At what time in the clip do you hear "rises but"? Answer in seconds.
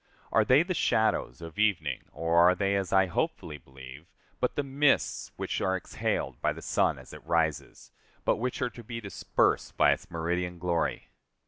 7.23-8.37